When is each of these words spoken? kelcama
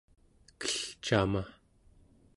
kelcama 0.61 1.41